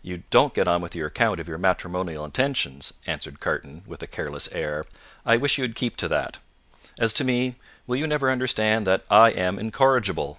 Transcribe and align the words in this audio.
"You 0.00 0.22
don't 0.30 0.54
get 0.54 0.66
on 0.66 0.80
with 0.80 0.94
your 0.94 1.08
account 1.08 1.38
of 1.38 1.46
your 1.46 1.58
matrimonial 1.58 2.24
intentions," 2.24 2.94
answered 3.06 3.38
Carton, 3.38 3.82
with 3.86 4.02
a 4.02 4.06
careless 4.06 4.48
air; 4.50 4.82
"I 5.26 5.36
wish 5.36 5.58
you 5.58 5.64
would 5.64 5.76
keep 5.76 5.94
to 5.98 6.08
that. 6.08 6.38
As 6.98 7.12
to 7.12 7.24
me 7.24 7.56
will 7.86 7.96
you 7.96 8.06
never 8.06 8.30
understand 8.30 8.86
that 8.86 9.04
I 9.10 9.28
am 9.28 9.58
incorrigible?" 9.58 10.38